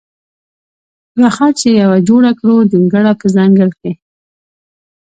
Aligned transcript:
راخه 1.21 1.47
چی 1.59 1.67
یوه 1.81 1.97
جوړه 2.07 2.31
کړو 2.39 2.55
جونګړه 2.71 3.11
په 3.19 3.25
ځنګل 3.35 3.71
کی. 3.79 3.91